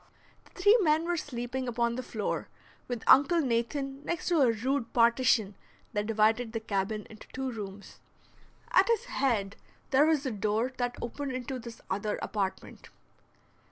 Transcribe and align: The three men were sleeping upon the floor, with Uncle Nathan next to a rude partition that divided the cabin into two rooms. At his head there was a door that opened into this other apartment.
The 0.45 0.59
three 0.59 0.77
men 0.81 1.05
were 1.05 1.15
sleeping 1.15 1.67
upon 1.67 1.93
the 1.93 2.01
floor, 2.01 2.47
with 2.87 3.03
Uncle 3.05 3.39
Nathan 3.39 4.03
next 4.03 4.29
to 4.29 4.41
a 4.41 4.51
rude 4.51 4.91
partition 4.93 5.53
that 5.93 6.07
divided 6.07 6.53
the 6.53 6.59
cabin 6.59 7.05
into 7.07 7.27
two 7.27 7.51
rooms. 7.51 7.99
At 8.71 8.87
his 8.87 9.05
head 9.05 9.57
there 9.91 10.07
was 10.07 10.25
a 10.25 10.31
door 10.31 10.73
that 10.77 10.95
opened 11.03 11.33
into 11.33 11.59
this 11.59 11.81
other 11.87 12.17
apartment. 12.23 12.89